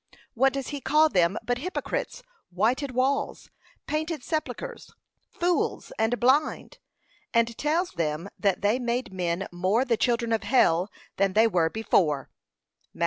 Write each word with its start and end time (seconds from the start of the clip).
What 0.33 0.53
does 0.53 0.69
he 0.69 0.81
call 0.81 1.09
them 1.09 1.37
but 1.45 1.59
hypocrites, 1.59 2.23
whited 2.49 2.89
walls, 2.95 3.51
painted 3.85 4.23
sepulchres, 4.23 4.89
fools, 5.29 5.91
and 5.99 6.19
blind? 6.19 6.79
and 7.35 7.55
tells 7.55 7.91
them 7.91 8.27
that 8.39 8.61
they 8.63 8.79
made 8.79 9.13
men 9.13 9.47
more 9.51 9.85
the 9.85 9.97
children 9.97 10.33
of 10.33 10.41
hell 10.41 10.89
than 11.17 11.33
they 11.33 11.45
were 11.45 11.69
before. 11.69 12.31
(Matt. 12.95 12.99